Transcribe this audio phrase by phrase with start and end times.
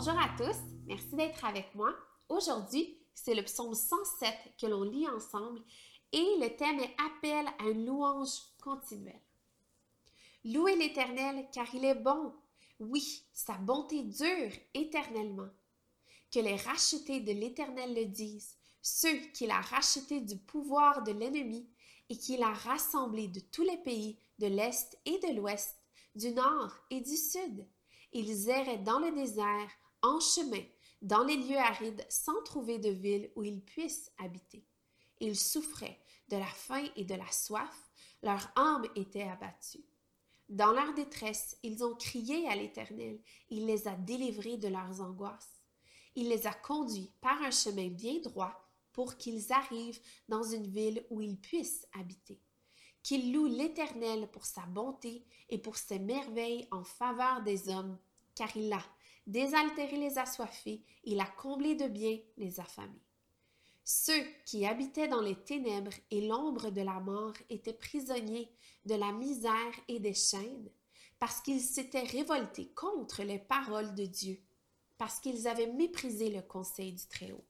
[0.00, 0.56] Bonjour à tous,
[0.86, 1.92] merci d'être avec moi.
[2.28, 5.60] Aujourd'hui, c'est le psaume 107 que l'on lit ensemble
[6.12, 9.20] et le thème est appel à une louange continuelle.
[10.44, 12.32] Louez l'Éternel car il est bon.
[12.78, 15.48] Oui, sa bonté dure éternellement.
[16.30, 21.68] Que les rachetés de l'Éternel le disent, ceux qu'il a rachetés du pouvoir de l'ennemi
[22.08, 25.76] et qu'il a rassemblés de tous les pays de l'Est et de l'Ouest,
[26.14, 27.66] du Nord et du Sud.
[28.12, 29.68] Ils erraient dans le désert,
[30.02, 30.62] en chemin,
[31.02, 34.64] dans les lieux arides, sans trouver de ville où ils puissent habiter.
[35.20, 37.90] Ils souffraient de la faim et de la soif,
[38.22, 39.84] leur âme était abattue.
[40.48, 45.62] Dans leur détresse, ils ont crié à l'Éternel, il les a délivrés de leurs angoisses.
[46.14, 51.04] Il les a conduits par un chemin bien droit pour qu'ils arrivent dans une ville
[51.10, 52.40] où ils puissent habiter.
[53.02, 57.98] Qu'ils louent l'Éternel pour sa bonté et pour ses merveilles en faveur des hommes,
[58.34, 58.82] car il a
[59.28, 63.04] désaltéré les assoiffés, il a comblé de bien les affamés.
[63.84, 68.50] Ceux qui habitaient dans les ténèbres et l'ombre de la mort étaient prisonniers
[68.86, 70.70] de la misère et des chaînes,
[71.18, 74.40] parce qu'ils s'étaient révoltés contre les paroles de Dieu,
[74.96, 77.44] parce qu'ils avaient méprisé le conseil du Très-Haut.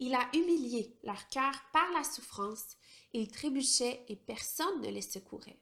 [0.00, 2.76] Il a humilié leur cœur par la souffrance,
[3.12, 5.58] ils trébuchaient et personne ne les secourait.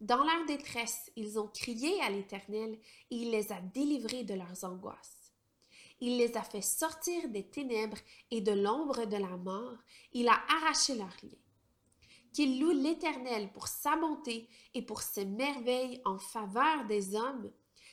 [0.00, 2.78] Dans leur détresse, ils ont crié à l'Éternel
[3.10, 5.32] et il les a délivrés de leurs angoisses.
[6.00, 7.98] Il les a fait sortir des ténèbres
[8.30, 9.76] et de l'ombre de la mort,
[10.12, 11.36] il a arraché leurs liens.
[12.32, 17.52] Qu'il loue l'Éternel pour sa bonté et pour ses merveilles en faveur des hommes,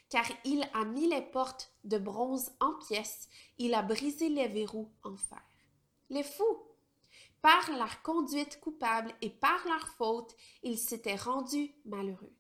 [0.10, 4.90] car il a mis les portes de bronze en pièces, il a brisé les verrous
[5.04, 5.44] en fer.
[6.10, 6.67] Les fous,
[7.42, 12.34] par leur conduite coupable et par leur faute, ils s'étaient rendus malheureux.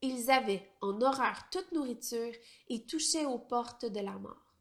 [0.00, 2.32] Ils avaient en horreur toute nourriture
[2.68, 4.54] et touchaient aux portes de la mort.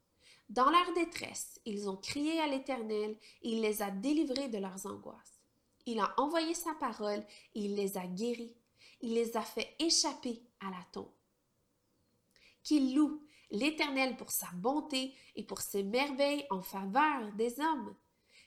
[0.50, 4.86] Dans leur détresse, ils ont crié à l'Éternel et il les a délivrés de leurs
[4.86, 5.40] angoisses.
[5.86, 7.26] Il a envoyé sa parole
[7.56, 8.56] et il les a guéris.
[9.02, 11.12] Il les a fait échapper à la tombe
[12.64, 17.96] qu'ils louent l'Éternel pour sa bonté et pour ses merveilles en faveur des hommes,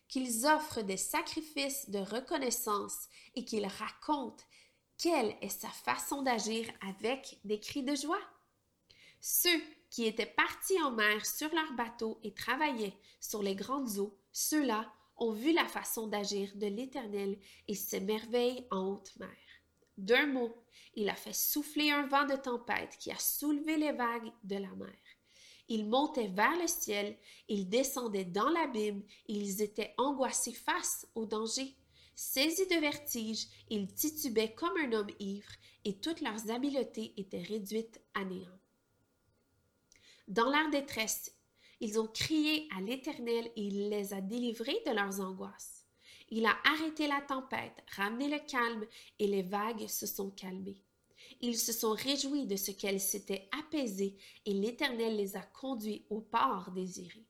[0.08, 4.44] qu'ils offrent des sacrifices de reconnaissance et qu'ils racontent
[4.98, 8.20] quelle est sa façon d'agir avec des cris de joie.
[9.20, 9.60] Ceux
[9.90, 14.92] qui étaient partis en mer sur leur bateau et travaillaient sur les grandes eaux, ceux-là
[15.16, 17.38] ont vu la façon d'agir de l'Éternel
[17.68, 19.30] et ses merveilles en haute mer.
[19.96, 20.52] D'un mot,
[20.94, 24.74] il a fait souffler un vent de tempête qui a soulevé les vagues de la
[24.74, 24.94] mer.
[25.68, 27.16] Ils montaient vers le ciel,
[27.48, 31.74] ils descendaient dans l'abîme, ils étaient angoissés face au danger.
[32.14, 35.50] Saisis de vertige, ils titubaient comme un homme ivre,
[35.84, 38.58] et toutes leurs habiletés étaient réduites à néant.
[40.28, 41.34] Dans leur détresse,
[41.80, 45.84] ils ont crié à l'Éternel et il les a délivrés de leurs angoisses.
[46.30, 48.86] Il a arrêté la tempête, ramené le calme,
[49.18, 50.83] et les vagues se sont calmées.
[51.40, 56.20] Ils se sont réjouis de ce qu'elles s'étaient apaisées, et l'Éternel les a conduits au
[56.20, 57.24] port désiré.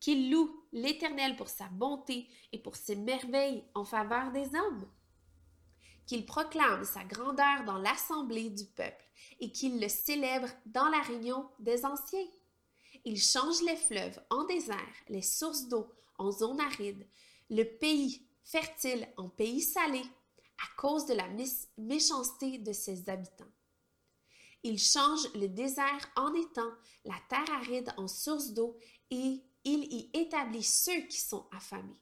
[0.00, 4.88] Qu'ils louent l'Éternel pour sa bonté et pour ses merveilles en faveur des hommes.
[6.06, 9.04] Qu'ils proclament sa grandeur dans l'assemblée du peuple
[9.40, 12.28] et qu'ils le célèbrent dans la réunion des anciens.
[13.04, 15.86] Il change les fleuves en désert, les sources d'eau
[16.18, 17.06] en zone aride,
[17.50, 20.02] le pays fertile en pays salé
[20.64, 21.28] à cause de la
[21.76, 23.52] méchanceté de ses habitants.
[24.62, 26.72] Il change le désert en étang,
[27.04, 28.78] la terre aride en source d'eau,
[29.10, 32.00] et il y établit ceux qui sont affamés.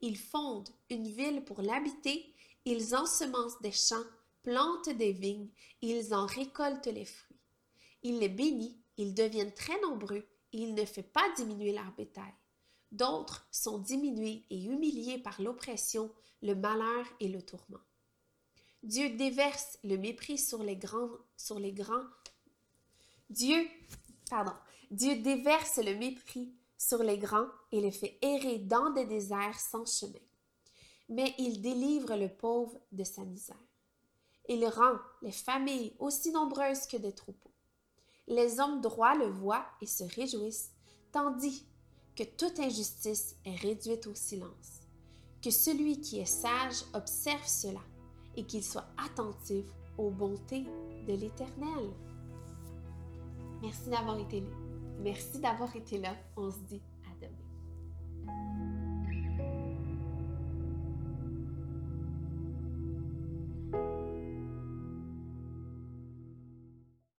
[0.00, 2.34] Il fonde une ville pour l'habiter,
[2.64, 3.96] ils ensemencent des champs,
[4.42, 5.50] plantent des vignes,
[5.82, 7.36] ils en récoltent les fruits.
[8.02, 12.32] Il les bénit, ils deviennent très nombreux, et il ne fait pas diminuer leur bétail.
[12.90, 16.10] D'autres sont diminués et humiliés par l'oppression,
[16.40, 17.78] le malheur et le tourment.
[18.82, 22.06] Dieu déverse le mépris sur les grands, sur les grands.
[23.28, 23.66] Dieu,
[24.30, 24.54] pardon,
[24.90, 29.84] Dieu déverse le mépris sur les grands et les fait errer dans des déserts sans
[29.84, 30.18] chemin.
[31.10, 33.56] Mais il délivre le pauvre de sa misère.
[34.48, 37.52] Il rend les familles aussi nombreuses que des troupeaux.
[38.26, 40.70] Les hommes droits le voient et se réjouissent,
[41.12, 41.66] tandis
[42.16, 44.80] que toute injustice est réduite au silence,
[45.42, 47.80] que celui qui est sage observe cela
[48.36, 49.64] et qu'il soit attentif
[49.98, 50.64] aux bontés
[51.06, 51.90] de l'Éternel.
[53.62, 54.50] Merci d'avoir été là.
[55.00, 56.14] Merci d'avoir été là.
[56.36, 56.80] On se dit